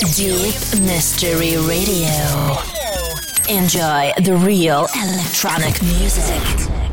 [0.00, 2.56] Deep Mystery Radio.
[3.48, 6.83] Enjoy the real electronic music.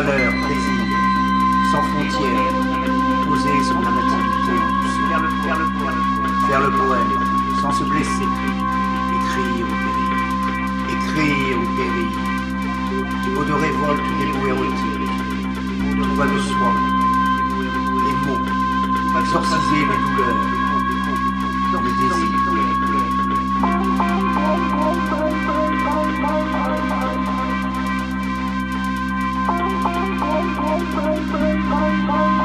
[0.00, 0.96] Chaleur, plaisir,
[1.70, 2.54] sans frontières,
[3.26, 5.12] poser son amativité en douceur.
[6.48, 7.12] Faire le poème,
[7.60, 8.28] sans se blesser,
[9.16, 10.12] écrire ou périr,
[10.94, 12.12] écrire ou périr.
[13.34, 15.10] Mots de révolte des mots érotiques,
[16.02, 16.72] tout va de soi,
[18.06, 18.44] les mots,
[19.20, 20.40] exorciser les douleurs,
[21.84, 22.40] les désirs.
[30.20, 31.38] 跑跑跑跑
[31.70, 32.39] 跑跑